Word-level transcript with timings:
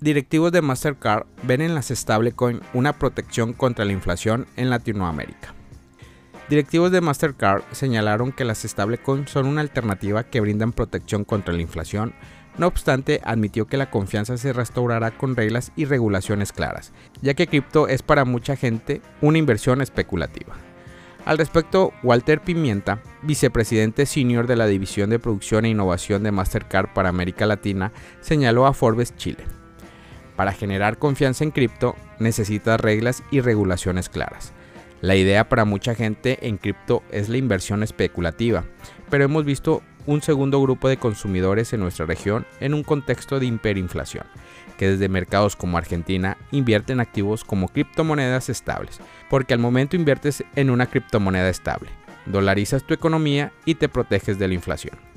Directivos 0.00 0.50
de 0.50 0.62
Mastercard 0.62 1.26
ven 1.42 1.60
en 1.60 1.74
las 1.74 1.88
stablecoin 1.88 2.62
una 2.72 2.94
protección 2.94 3.52
contra 3.52 3.84
la 3.84 3.92
inflación 3.92 4.46
en 4.56 4.70
Latinoamérica. 4.70 5.54
Directivos 6.48 6.90
de 6.90 7.02
Mastercard 7.02 7.64
señalaron 7.72 8.32
que 8.32 8.46
las 8.46 8.62
stablecoins 8.62 9.30
son 9.30 9.46
una 9.46 9.60
alternativa 9.60 10.24
que 10.24 10.40
brindan 10.40 10.72
protección 10.72 11.24
contra 11.24 11.52
la 11.52 11.60
inflación, 11.60 12.14
no 12.56 12.66
obstante, 12.66 13.20
admitió 13.24 13.66
que 13.66 13.76
la 13.76 13.90
confianza 13.90 14.38
se 14.38 14.54
restaurará 14.54 15.10
con 15.10 15.36
reglas 15.36 15.70
y 15.76 15.84
regulaciones 15.84 16.52
claras, 16.52 16.92
ya 17.20 17.34
que 17.34 17.46
cripto 17.46 17.86
es 17.86 18.00
para 18.00 18.24
mucha 18.24 18.56
gente 18.56 19.02
una 19.20 19.36
inversión 19.36 19.82
especulativa. 19.82 20.54
Al 21.26 21.36
respecto, 21.36 21.92
Walter 22.02 22.40
Pimienta, 22.40 23.02
vicepresidente 23.20 24.06
senior 24.06 24.46
de 24.46 24.56
la 24.56 24.66
División 24.66 25.10
de 25.10 25.18
Producción 25.18 25.66
e 25.66 25.68
Innovación 25.68 26.22
de 26.22 26.32
Mastercard 26.32 26.88
para 26.94 27.10
América 27.10 27.44
Latina, 27.44 27.92
señaló 28.22 28.66
a 28.66 28.72
Forbes 28.72 29.14
Chile. 29.16 29.59
Para 30.40 30.52
generar 30.52 30.96
confianza 30.96 31.44
en 31.44 31.50
cripto 31.50 31.96
necesitas 32.18 32.80
reglas 32.80 33.22
y 33.30 33.40
regulaciones 33.42 34.08
claras. 34.08 34.54
La 35.02 35.14
idea 35.14 35.50
para 35.50 35.66
mucha 35.66 35.94
gente 35.94 36.48
en 36.48 36.56
cripto 36.56 37.02
es 37.10 37.28
la 37.28 37.36
inversión 37.36 37.82
especulativa, 37.82 38.64
pero 39.10 39.24
hemos 39.24 39.44
visto 39.44 39.82
un 40.06 40.22
segundo 40.22 40.58
grupo 40.62 40.88
de 40.88 40.96
consumidores 40.96 41.74
en 41.74 41.80
nuestra 41.80 42.06
región 42.06 42.46
en 42.60 42.72
un 42.72 42.84
contexto 42.84 43.38
de 43.38 43.44
hiperinflación, 43.44 44.24
que 44.78 44.88
desde 44.88 45.10
mercados 45.10 45.56
como 45.56 45.76
Argentina 45.76 46.38
invierten 46.52 47.00
activos 47.00 47.44
como 47.44 47.68
criptomonedas 47.68 48.48
estables, 48.48 48.98
porque 49.28 49.52
al 49.52 49.60
momento 49.60 49.94
inviertes 49.94 50.42
en 50.56 50.70
una 50.70 50.86
criptomoneda 50.86 51.50
estable, 51.50 51.90
dolarizas 52.24 52.82
tu 52.84 52.94
economía 52.94 53.52
y 53.66 53.74
te 53.74 53.90
proteges 53.90 54.38
de 54.38 54.48
la 54.48 54.54
inflación. 54.54 55.09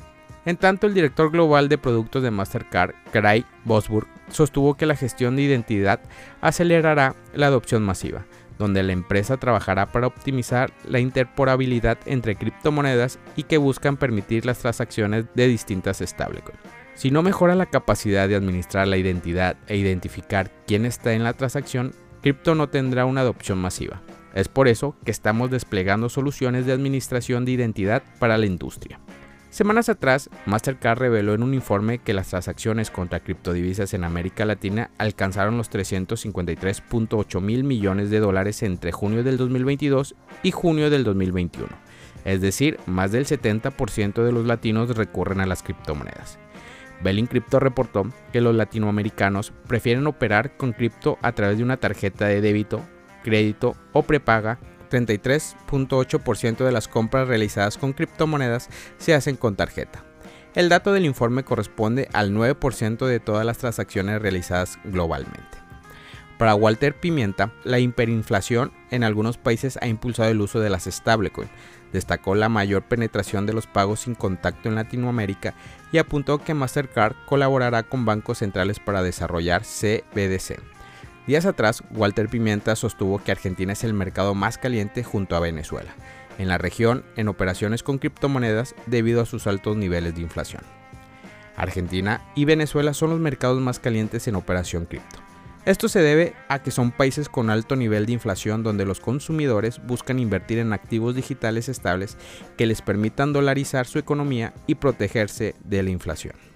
En 0.46 0.58
tanto, 0.58 0.88
el 0.88 0.94
director 0.94 1.32
global 1.32 1.70
de 1.70 1.78
productos 1.78 2.22
de 2.22 2.32
Mastercard, 2.32 2.94
Craig 3.12 3.46
Bosburg, 3.64 4.08
sostuvo 4.30 4.76
que 4.76 4.86
la 4.86 4.96
gestión 4.96 5.36
de 5.36 5.44
identidad 5.44 6.02
acelerará 6.42 7.16
la 7.34 7.48
adopción 7.48 7.84
masiva, 7.84 8.26
donde 8.58 8.84
la 8.84 8.92
empresa 8.92 9.38
trabajará 9.38 9.92
para 9.92 10.08
optimizar 10.08 10.73
la 10.86 11.00
interporabilidad 11.00 11.98
entre 12.06 12.36
criptomonedas 12.36 13.20
y 13.38 13.44
que 13.44 13.58
buscan 13.58 13.95
permitir 13.95 14.45
las 14.45 14.59
transacciones 14.59 15.26
de 15.34 15.48
distintas 15.48 16.00
stablecoins. 16.00 16.60
Si 16.95 17.10
no 17.10 17.23
mejora 17.23 17.56
la 17.56 17.66
capacidad 17.66 18.28
de 18.28 18.36
administrar 18.36 18.88
la 18.88 18.98
identidad 18.98 19.58
e 19.67 19.78
identificar 19.78 20.52
quién 20.67 20.86
está 20.86 21.14
en 21.14 21.23
la 21.23 21.34
transacción, 21.34 21.94
cripto 22.22 22.54
no 22.54 22.70
tendrá 22.70 23.06
una 23.06 23.22
adopción 23.22 23.60
masiva. 23.60 24.02
Es 24.36 24.48
por 24.48 24.67
eso 24.67 24.95
que 25.04 25.12
estamos 25.12 25.50
desplegando 25.50 26.10
soluciones 26.10 26.66
de 26.66 26.73
administración 26.73 27.45
de 27.45 27.52
identidad 27.54 28.04
para 28.20 28.38
la 28.38 28.45
industria. 28.45 29.00
Semanas 29.54 29.88
atrás, 29.88 30.32
Mastercard 30.48 30.98
reveló 30.98 31.36
en 31.36 31.44
un 31.44 31.54
informe 31.54 32.00
que 32.00 32.16
las 32.16 32.30
transacciones 32.30 32.90
contra 32.90 33.20
criptodivisas 33.20 33.94
en 33.94 34.04
América 34.04 34.45
Latina 34.45 34.90
alcanzaron 34.98 35.58
los 35.58 35.70
353.8 35.70 37.40
mil 37.40 37.64
millones 37.64 38.10
de 38.10 38.20
dólares 38.20 38.64
entre 38.64 38.92
junio 38.92 39.23
del 39.23 39.38
2022 39.38 40.16
y 40.42 40.50
junio 40.50 40.90
del 40.90 41.04
2021. 41.04 41.68
Es 42.26 42.42
decir, 42.42 42.80
más 42.88 43.12
del 43.12 43.28
70% 43.28 44.23
de 44.23 44.32
los 44.32 44.48
latinos 44.48 44.98
recurren 44.98 45.40
a 45.40 45.45
las 45.45 45.62
criptomonedas. 45.62 46.40
Belling 47.04 47.28
Crypto 47.28 47.60
reportó 47.60 48.08
que 48.32 48.42
los 48.42 48.56
latinoamericanos 48.56 49.54
prefieren 49.67 50.08
operar 50.08 50.58
con 50.58 50.73
cripto 50.73 51.20
a 51.22 51.34
través 51.34 51.60
de 51.60 51.64
una 51.64 51.78
tarjeta 51.78 52.26
de 52.26 52.42
débito, 52.42 52.82
crédito 53.23 53.76
o 53.92 54.02
prepaga 54.02 54.58
33.8% 54.89 56.66
de 56.66 56.72
las 56.72 56.88
compras 56.88 57.28
realizadas 57.28 57.78
con 57.78 57.94
criptomonedas 57.94 58.70
se 58.98 59.14
hacen 59.14 59.36
con 59.36 59.56
tarjeta. 59.56 60.03
El 60.56 60.70
dato 60.70 60.94
del 60.94 61.06
informe 61.06 61.44
corresponde 61.44 62.08
al 62.14 62.31
9% 62.31 63.06
de 63.06 63.20
todas 63.20 63.45
las 63.45 63.58
transacciones 63.58 64.22
realizadas 64.22 64.78
globalmente. 64.84 65.64
Para 66.38 66.56
Walter 66.56 66.94
Pimienta, 66.95 67.52
la 67.64 67.80
hiperinflación 67.80 68.72
en 68.92 69.04
algunos 69.04 69.38
países 69.38 69.80
ha 69.81 69.88
impulsado 69.88 70.30
el 70.30 70.42
uso 70.42 70.59
de 70.59 70.70
las 70.70 70.84
stablecoin. 70.84 71.50
Destacó 71.92 72.36
la 72.36 72.50
mayor 72.50 72.83
penetración 72.83 73.45
de 73.45 73.54
los 73.54 73.67
pagos 73.67 74.02
sin 74.02 74.15
contacto 74.15 74.67
en 74.67 74.76
Latinoamérica 74.76 75.54
y 75.92 76.00
apuntó 76.00 76.39
que 76.39 76.54
Mastercard 76.54 77.15
colaborará 77.27 77.83
con 77.83 78.04
bancos 78.05 78.39
centrales 78.39 78.80
para 78.80 79.04
desarrollar 79.04 79.61
CBDC. 79.61 80.60
Días 81.26 81.45
atrás, 81.45 81.82
Walter 81.92 82.28
Pimienta 82.28 82.76
sostuvo 82.76 83.17
que 83.17 83.32
Argentina 83.32 83.72
es 83.72 83.86
el 83.86 83.94
mercado 83.94 84.36
más 84.36 84.58
caliente 84.58 85.04
junto 85.04 85.38
a 85.38 85.39
Venezuela, 85.39 85.95
en 86.38 86.50
la 86.50 86.58
región 86.58 87.06
en 87.16 87.30
operaciones 87.30 87.82
con 87.82 87.98
criptomonedas 87.98 88.76
debido 88.88 89.22
a 89.22 89.26
sus 89.26 89.48
altos 89.48 89.78
niveles 89.78 90.16
de 90.16 90.22
inflación. 90.22 90.64
Argentina 91.56 92.22
y 92.36 92.44
Venezuela 92.44 92.94
son 92.94 93.12
los 93.12 93.22
mercados 93.22 93.62
más 93.62 93.80
calientes 93.80 94.28
en 94.28 94.36
operación 94.36 94.86
cripto. 94.86 95.20
Esto 95.66 95.88
se 95.88 96.02
debe 96.02 96.33
a 96.50 96.62
que 96.62 96.72
son 96.72 96.92
países 96.92 97.30
con 97.30 97.50
alto 97.50 97.78
nivel 97.78 98.06
de 98.06 98.12
inflación 98.12 98.62
donde 98.62 98.86
los 98.86 99.00
consumidores 99.00 99.82
buscan 99.82 100.20
invertir 100.20 100.60
en 100.60 100.73
activos 100.73 101.16
digitales 101.16 101.70
estables 101.70 102.17
que 102.58 102.66
les 102.66 102.82
permitan 102.82 103.32
dolarizar 103.32 103.86
su 103.86 103.98
economía 103.98 104.54
y 104.67 104.76
protegerse 104.76 105.56
de 105.64 105.83
la 105.83 105.89
inflación. 105.89 106.52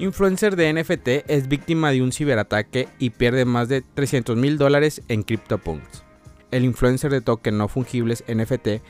Influencer 0.00 0.56
de 0.56 0.72
NFT 0.72 1.28
es 1.30 1.46
víctima 1.46 1.90
de 1.90 2.00
un 2.00 2.10
ciberataque 2.10 2.88
y 2.98 3.10
pierde 3.10 3.44
más 3.44 3.68
de 3.68 3.82
300 3.82 4.34
mil 4.34 4.56
dólares 4.56 5.02
en 5.08 5.22
CryptoPunks. 5.22 6.04
El 6.50 6.64
influencer 6.64 7.10
de 7.10 7.20
token 7.20 7.58
no 7.58 7.68
fungibles 7.68 8.24
NFT, 8.26 8.82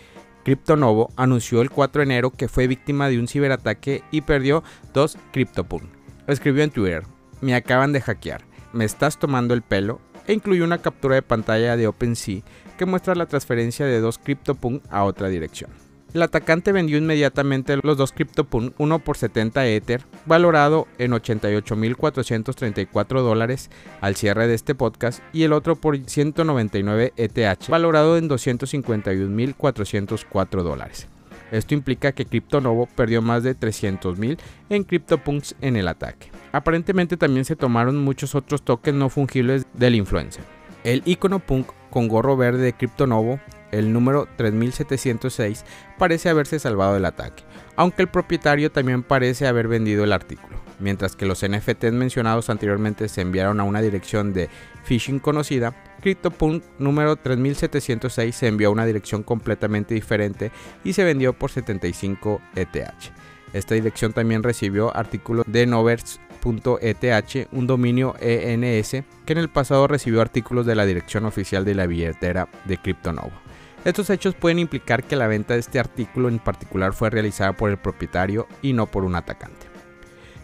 CryptoNovo, 0.45 1.13
anunció 1.17 1.63
el 1.63 1.71
4 1.71 1.99
de 1.99 2.05
enero 2.05 2.31
que 2.31 2.47
fue 2.47 2.69
víctima 2.69 3.09
de 3.09 3.19
un 3.19 3.27
ciberataque 3.27 4.05
y 4.13 4.21
perdió 4.21 4.63
dos 4.95 5.19
CryptoPunks. 5.33 5.89
Escribió 6.29 6.63
en 6.63 6.71
Twitter, 6.71 7.03
me 7.41 7.57
acaban 7.57 7.93
de 7.93 8.03
hackear, 8.03 8.45
me 8.73 8.85
estás 8.85 9.19
tomando 9.19 9.53
el 9.53 9.63
pelo, 9.63 10.01
e 10.29 10.33
incluyó 10.33 10.63
una 10.63 10.79
captura 10.79 11.17
de 11.17 11.23
pantalla 11.23 11.77
de 11.77 11.89
OpenSea 11.89 12.43
que 12.79 12.87
muestra 12.87 13.17
la 13.17 13.27
transferencia 13.27 13.85
de 13.85 13.99
dos 13.99 14.19
CryptoPunks 14.19 14.87
a 14.93 15.03
otra 15.03 15.27
dirección. 15.27 15.90
El 16.13 16.23
atacante 16.23 16.73
vendió 16.73 16.99
inmediatamente 16.99 17.79
los 17.83 17.97
dos 17.97 18.11
CryptoPunk, 18.11 18.75
uno 18.79 18.99
por 18.99 19.17
70 19.17 19.65
Ether, 19.69 20.03
valorado 20.27 20.89
en 20.99 21.13
88.434 21.13 23.23
dólares 23.23 23.71
al 24.01 24.17
cierre 24.17 24.49
de 24.49 24.55
este 24.55 24.75
podcast, 24.75 25.21
y 25.33 25.45
el 25.45 25.53
otro 25.53 25.77
por 25.77 25.97
199 25.97 27.13
ETH, 27.17 27.69
valorado 27.69 28.19
en 28.19 28.29
251.404 28.29 30.63
dólares. 30.63 31.07
Esto 31.53 31.75
implica 31.75 32.11
que 32.13 32.27
CryptoNovo 32.27 32.87
perdió 32.87 33.23
más 33.23 33.45
de 33.45 33.57
300.000 33.57 34.37
en 34.69 34.85
CryptoPunks 34.85 35.55
en 35.61 35.77
el 35.77 35.87
ataque. 35.87 36.33
Aparentemente 36.51 37.17
también 37.17 37.45
se 37.45 37.55
tomaron 37.55 37.99
muchos 37.99 38.35
otros 38.35 38.63
tokens 38.63 38.99
no 38.99 39.11
fungibles 39.11 39.65
del 39.75 39.95
influencer. 39.95 40.43
El 40.83 41.03
icono 41.05 41.39
punk 41.39 41.69
con 41.91 42.09
gorro 42.09 42.37
verde 42.37 42.63
de 42.63 42.73
CryptoNovo 42.73 43.39
el 43.73 43.93
número 43.93 44.29
3706 44.37 45.65
parece 45.99 46.29
haberse 46.29 46.59
salvado 46.59 46.95
del 46.95 47.05
ataque, 47.05 47.45
aunque 47.77 48.03
el 48.03 48.09
propietario 48.09 48.71
también 48.71 49.03
parece 49.03 49.47
haber 49.47 49.69
vendido 49.69 50.05
el 50.05 50.13
artículo. 50.13 50.61
Mientras 50.79 51.15
que 51.15 51.27
los 51.27 51.47
NFTs 51.47 51.93
mencionados 51.93 52.49
anteriormente 52.49 53.09
se 53.09 53.21
enviaron 53.21 53.61
a 53.61 53.65
una 53.65 53.83
dirección 53.83 54.33
de 54.33 54.49
phishing 54.85 55.19
conocida, 55.19 55.75
CryptoPunk 56.01 56.65
número 56.79 57.17
3706 57.17 58.35
se 58.35 58.47
envió 58.49 58.69
a 58.69 58.73
una 58.73 58.87
dirección 58.87 59.23
completamente 59.23 59.95
diferente 59.95 60.51
y 60.83 60.95
se 60.95 61.05
vendió 61.05 61.35
por 61.35 61.51
75 61.51 62.41
ETH. 62.57 63.13
Esta 63.53 63.75
dirección 63.75 64.13
también 64.13 64.43
recibió 64.43 64.97
artículos 64.97 65.45
de 65.47 65.67
Novers.eth, 65.67 67.49
un 67.53 67.67
dominio 67.67 68.15
ENS 68.21 68.91
que 69.27 69.33
en 69.33 69.39
el 69.39 69.49
pasado 69.51 69.87
recibió 69.87 70.23
artículos 70.23 70.67
de 70.67 70.77
la 70.77 70.87
dirección 70.87 71.27
oficial 71.27 71.65
de 71.65 71.75
la 71.75 71.87
billetera 71.87 72.49
de 72.65 72.79
CryptoNovo. 72.79 73.50
Estos 73.85 74.11
hechos 74.11 74.35
pueden 74.35 74.59
implicar 74.59 75.05
que 75.05 75.17
la 75.17 75.27
venta 75.27 75.55
de 75.55 75.61
este 75.61 75.79
artículo 75.79 76.29
en 76.29 76.39
particular 76.39 76.93
fue 76.93 77.09
realizada 77.09 77.55
por 77.55 77.71
el 77.71 77.79
propietario 77.79 78.47
y 78.61 78.75
no 78.75 78.87
por 78.87 79.05
un 79.05 79.15
atacante. 79.15 79.69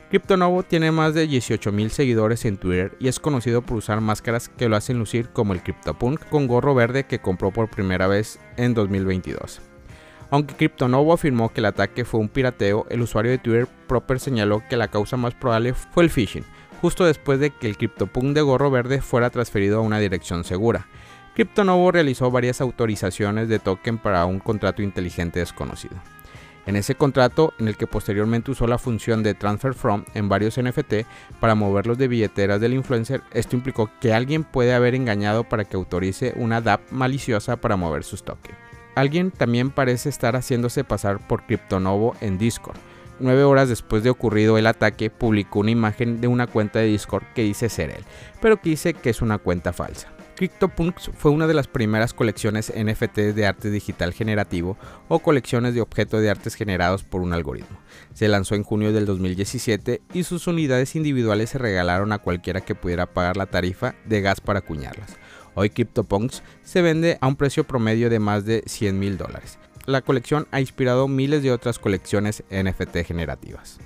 CryptoNovo 0.09 0.63
tiene 0.63 0.91
más 0.91 1.13
de 1.13 1.29
18.000 1.29 1.89
seguidores 1.91 2.47
en 2.47 2.57
Twitter 2.57 2.97
y 2.99 3.09
es 3.09 3.21
conocido 3.21 3.61
por 3.61 3.77
usar 3.77 4.01
máscaras 4.01 4.49
que 4.49 4.69
lo 4.69 4.77
hacen 4.77 4.99
lucir 4.99 5.29
como 5.31 5.53
el 5.53 5.63
CryptoPunk 5.63 6.29
con 6.31 6.47
gorro 6.47 6.75
verde 6.75 7.05
que 7.05 7.19
compró 7.19 7.51
por 7.51 7.69
primera 7.69 8.07
vez 8.07 8.39
en 8.57 8.73
2022. 8.73 9.61
Aunque 10.31 10.55
CryptoNovo 10.55 11.13
afirmó 11.13 11.53
que 11.53 11.61
el 11.61 11.67
ataque 11.67 12.07
fue 12.07 12.21
un 12.21 12.29
pirateo, 12.31 12.87
el 12.89 13.03
usuario 13.03 13.33
de 13.33 13.39
Twitter 13.39 13.69
Proper 13.87 14.19
señaló 14.19 14.63
que 14.69 14.77
la 14.77 14.89
causa 14.89 15.19
más 15.19 15.35
probable 15.35 15.75
fue 15.75 16.05
el 16.05 16.11
phishing, 16.11 16.45
justo 16.81 17.05
después 17.05 17.39
de 17.39 17.51
que 17.51 17.67
el 17.67 17.77
CryptoPunk 17.77 18.35
de 18.35 18.41
gorro 18.41 18.71
verde 18.71 19.03
fuera 19.03 19.29
transferido 19.29 19.79
a 19.79 19.83
una 19.83 19.99
dirección 19.99 20.45
segura. 20.45 20.87
CryptoNovo 21.37 21.93
realizó 21.93 22.31
varias 22.31 22.63
autorizaciones 22.63 23.51
de 23.51 23.59
token 23.59 23.99
para 23.99 24.25
un 24.25 24.39
contrato 24.39 24.81
inteligente 24.81 25.41
desconocido. 25.41 25.95
En 26.65 26.77
ese 26.77 26.95
contrato, 26.95 27.53
en 27.59 27.69
el 27.69 27.77
que 27.77 27.87
posteriormente 27.87 28.51
usó 28.51 28.67
la 28.67 28.79
función 28.79 29.23
de 29.23 29.35
Transfer 29.35 29.75
From 29.75 30.07
en 30.15 30.31
varios 30.31 30.57
NFT 30.59 31.05
para 31.39 31.55
moverlos 31.55 31.99
de 31.99 32.09
billeteras 32.09 32.59
del 32.59 32.73
influencer, 32.73 33.23
esto 33.35 33.55
implicó 33.55 33.91
que 34.01 34.15
alguien 34.15 34.45
puede 34.45 34.73
haber 34.73 34.95
engañado 34.95 35.45
para 35.45 35.67
que 35.67 35.77
autorice 35.77 36.33
una 36.37 36.63
DApp 36.63 36.91
maliciosa 36.91 37.57
para 37.57 37.77
mover 37.77 38.03
sus 38.03 38.25
tokens. 38.25 38.57
Alguien 38.95 39.31
también 39.31 39.71
parece 39.71 40.09
estar 40.09 40.37
haciéndose 40.37 40.85
pasar 40.85 41.29
por 41.29 41.45
Cryptonovo 41.45 42.17
en 42.23 42.39
Discord. 42.39 42.79
Nueve 43.21 43.45
horas 43.45 43.69
después 43.69 44.03
de 44.03 44.09
ocurrido 44.09 44.57
el 44.57 44.67
ataque, 44.67 45.11
publicó 45.11 45.59
una 45.59 45.71
imagen 45.71 46.19
de 46.23 46.29
una 46.29 46.47
cuenta 46.47 46.79
de 46.79 46.87
Discord 46.87 47.25
que 47.35 47.43
dice 47.43 47.69
ser 47.69 47.91
él, 47.91 48.05
pero 48.41 48.59
que 48.59 48.71
dice 48.71 48.95
que 48.95 49.11
es 49.11 49.21
una 49.21 49.37
cuenta 49.37 49.75
falsa. 49.75 50.16
CryptoPunks 50.37 51.11
fue 51.17 51.31
una 51.31 51.47
de 51.47 51.55
las 51.55 51.67
primeras 51.67 52.13
colecciones 52.13 52.71
NFT 52.77 53.17
de 53.35 53.47
arte 53.47 53.71
digital 53.71 54.13
generativo 54.13 54.77
o 55.09 55.19
colecciones 55.19 55.75
de 55.75 55.81
objetos 55.81 56.21
de 56.21 56.29
artes 56.29 56.55
generados 56.55 57.05
por 57.05 57.23
un 57.23 57.33
algoritmo. 57.33 57.79
Se 58.13 58.29
lanzó 58.29 58.55
en 58.55 58.63
junio 58.63 58.93
del 58.93 59.07
2017 59.07 60.03
y 60.13 60.25
sus 60.25 60.47
unidades 60.47 60.95
individuales 60.95 61.51
se 61.51 61.59
regalaron 61.59 62.13
a 62.13 62.19
cualquiera 62.19 62.61
que 62.61 62.75
pudiera 62.75 63.07
pagar 63.07 63.39
la 63.39 63.47
tarifa 63.47 63.95
de 64.05 64.21
gas 64.21 64.43
para 64.43 64.59
acuñarlas. 64.59 65.17
Hoy 65.55 65.71
CryptoPunks 65.71 66.43
se 66.63 66.83
vende 66.83 67.17
a 67.23 67.29
un 67.29 67.37
precio 67.37 67.65
promedio 67.65 68.11
de 68.11 68.19
más 68.19 68.45
de 68.45 68.63
100 68.67 68.99
mil 68.99 69.17
dólares. 69.17 69.59
La 69.87 70.03
colección 70.03 70.47
ha 70.51 70.61
inspirado 70.61 71.09
miles 71.09 71.43
de 71.43 71.53
otras 71.53 71.79
colecciones 71.79 72.45
NFT 72.51 73.07
generativas. 73.07 73.79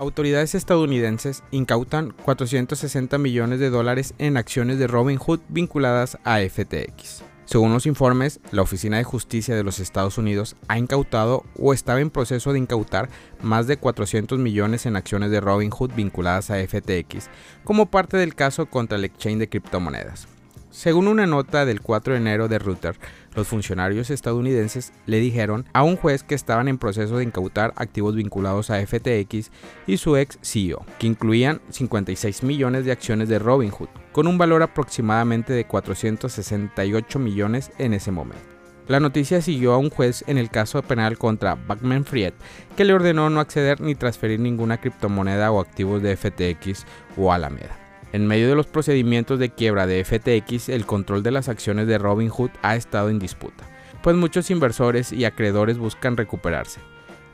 Autoridades 0.00 0.54
estadounidenses 0.54 1.42
incautan 1.50 2.14
460 2.24 3.18
millones 3.18 3.60
de 3.60 3.68
dólares 3.68 4.14
en 4.16 4.38
acciones 4.38 4.78
de 4.78 4.86
Robinhood 4.86 5.40
vinculadas 5.50 6.16
a 6.24 6.38
FTX. 6.38 7.22
Según 7.44 7.74
los 7.74 7.84
informes, 7.84 8.40
la 8.50 8.62
Oficina 8.62 8.96
de 8.96 9.04
Justicia 9.04 9.54
de 9.54 9.62
los 9.62 9.78
Estados 9.78 10.16
Unidos 10.16 10.56
ha 10.68 10.78
incautado 10.78 11.44
o 11.58 11.74
estaba 11.74 12.00
en 12.00 12.08
proceso 12.08 12.54
de 12.54 12.60
incautar 12.60 13.10
más 13.42 13.66
de 13.66 13.76
400 13.76 14.38
millones 14.38 14.86
en 14.86 14.96
acciones 14.96 15.30
de 15.30 15.42
Robinhood 15.42 15.92
vinculadas 15.94 16.50
a 16.50 16.66
FTX 16.66 17.28
como 17.62 17.90
parte 17.90 18.16
del 18.16 18.34
caso 18.34 18.64
contra 18.70 18.96
el 18.96 19.04
exchange 19.04 19.40
de 19.40 19.48
criptomonedas. 19.50 20.28
Según 20.70 21.08
una 21.08 21.26
nota 21.26 21.66
del 21.66 21.80
4 21.80 22.14
de 22.14 22.20
enero 22.20 22.46
de 22.46 22.60
Reuters, 22.60 23.00
los 23.34 23.48
funcionarios 23.48 24.08
estadounidenses 24.08 24.92
le 25.06 25.18
dijeron 25.18 25.66
a 25.72 25.82
un 25.82 25.96
juez 25.96 26.22
que 26.22 26.36
estaban 26.36 26.68
en 26.68 26.78
proceso 26.78 27.16
de 27.16 27.24
incautar 27.24 27.72
activos 27.74 28.14
vinculados 28.14 28.70
a 28.70 28.84
FTX 28.86 29.50
y 29.88 29.96
su 29.96 30.16
ex 30.16 30.38
CEO, 30.42 30.86
que 31.00 31.08
incluían 31.08 31.60
56 31.70 32.44
millones 32.44 32.84
de 32.84 32.92
acciones 32.92 33.28
de 33.28 33.40
Robinhood, 33.40 33.88
con 34.12 34.28
un 34.28 34.38
valor 34.38 34.62
aproximadamente 34.62 35.52
de 35.52 35.66
468 35.66 37.18
millones 37.18 37.72
en 37.78 37.92
ese 37.92 38.12
momento. 38.12 38.44
La 38.86 39.00
noticia 39.00 39.42
siguió 39.42 39.72
a 39.72 39.78
un 39.78 39.90
juez 39.90 40.22
en 40.28 40.38
el 40.38 40.50
caso 40.50 40.82
penal 40.82 41.18
contra 41.18 41.56
Backman 41.56 42.04
Fried, 42.04 42.32
que 42.76 42.84
le 42.84 42.92
ordenó 42.92 43.28
no 43.28 43.40
acceder 43.40 43.80
ni 43.80 43.96
transferir 43.96 44.38
ninguna 44.38 44.80
criptomoneda 44.80 45.50
o 45.50 45.60
activos 45.60 46.00
de 46.00 46.16
FTX 46.16 46.86
o 47.16 47.32
Alameda. 47.32 47.79
En 48.12 48.26
medio 48.26 48.48
de 48.48 48.56
los 48.56 48.66
procedimientos 48.66 49.38
de 49.38 49.50
quiebra 49.50 49.86
de 49.86 50.04
FTX, 50.04 50.68
el 50.68 50.84
control 50.84 51.22
de 51.22 51.30
las 51.30 51.48
acciones 51.48 51.86
de 51.86 51.98
Robinhood 51.98 52.50
ha 52.62 52.74
estado 52.74 53.08
en 53.08 53.20
disputa, 53.20 53.64
pues 54.02 54.16
muchos 54.16 54.50
inversores 54.50 55.12
y 55.12 55.24
acreedores 55.24 55.78
buscan 55.78 56.16
recuperarse. 56.16 56.80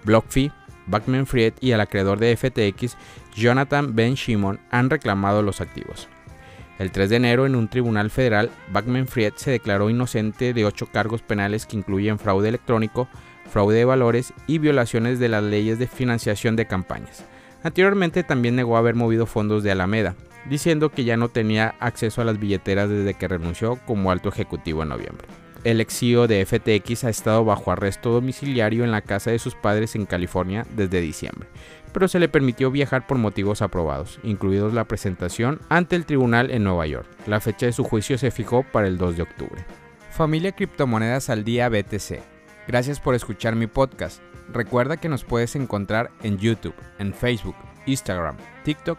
BlockFi, 0.05 0.53
Backman 0.87 1.27
Fried 1.27 1.55
y 1.61 1.71
el 1.71 1.81
acreedor 1.81 2.19
de 2.19 2.37
FTX, 2.37 2.97
Jonathan 3.35 3.95
Ben 3.97 4.15
Shimon, 4.15 4.61
han 4.71 4.91
reclamado 4.91 5.43
los 5.43 5.61
activos. 5.61 6.09
El 6.79 6.91
3 6.91 7.09
de 7.09 7.17
enero, 7.17 7.47
en 7.47 7.55
un 7.55 7.69
tribunal 7.69 8.11
federal, 8.11 8.51
Backman 8.71 9.07
Fried 9.07 9.33
se 9.37 9.51
declaró 9.51 9.89
inocente 9.89 10.53
de 10.53 10.67
ocho 10.67 10.87
cargos 10.87 11.23
penales 11.23 11.65
que 11.65 11.77
incluyen 11.77 12.19
fraude 12.19 12.51
electrónico, 12.51 13.09
fraude 13.51 13.79
de 13.79 13.85
valores 13.87 14.35
y 14.47 14.59
violaciones 14.59 15.19
de 15.19 15.31
las 15.31 15.43
leyes 15.43 15.79
de 15.79 15.87
financiación 15.87 16.55
de 16.55 16.67
campañas. 16.67 17.25
Anteriormente 17.63 18.23
también 18.23 18.57
negó 18.57 18.77
haber 18.77 18.95
movido 18.95 19.25
fondos 19.25 19.63
de 19.63 19.71
Alameda, 19.71 20.15
diciendo 20.49 20.91
que 20.91 21.05
ya 21.05 21.17
no 21.17 21.29
tenía 21.29 21.75
acceso 21.81 22.21
a 22.21 22.25
las 22.25 22.39
billeteras 22.39 22.89
desde 22.89 23.15
que 23.15 23.29
renunció 23.29 23.79
como 23.87 24.11
alto 24.11 24.29
ejecutivo 24.29 24.83
en 24.83 24.91
noviembre. 24.91 25.27
El 25.65 25.81
ex 25.81 25.99
CEO 25.99 26.29
de 26.29 26.47
FTX 26.47 27.05
ha 27.05 27.11
estado 27.11 27.45
bajo 27.45 27.73
arresto 27.73 28.11
domiciliario 28.11 28.85
en 28.85 28.93
la 28.93 29.03
casa 29.03 29.33
de 29.33 29.41
sus 29.41 29.57
padres 29.57 29.97
en 29.97 30.07
California 30.07 30.65
desde 30.77 31.01
diciembre, 31.01 31.49
pero 31.93 32.07
se 32.07 32.21
le 32.21 32.29
permitió 32.29 32.71
viajar 32.71 33.07
por 33.07 33.19
motivos 33.19 33.63
aprobados, 33.63 34.21
incluidos 34.23 34.75
la 34.75 34.85
presentación 34.85 35.61
ante 35.69 35.97
el 35.97 36.07
tribunal 36.07 36.53
en 36.53 36.63
Nueva 36.63 36.87
York. 36.87 37.09
La 37.27 37.41
fecha 37.41 37.67
de 37.67 37.73
su 37.73 37.83
juicio 37.83 38.17
se 38.17 38.31
fijó 38.31 38.63
para 38.63 38.87
el 38.87 38.97
2 38.97 39.17
de 39.17 39.23
octubre. 39.23 39.65
Familia 40.11 40.53
Criptomonedas 40.53 41.31
al 41.31 41.43
Día 41.43 41.69
BTC. 41.69 42.21
Gracias 42.69 43.01
por 43.01 43.15
escuchar 43.17 43.57
mi 43.57 43.67
podcast. 43.67 44.23
Recuerda 44.53 44.99
que 44.99 45.09
nos 45.09 45.25
puedes 45.25 45.57
encontrar 45.57 46.13
en 46.23 46.39
YouTube, 46.39 46.75
en 47.01 47.13
Facebook, 47.13 47.57
Instagram, 47.87 48.37
TikTok 48.65 48.99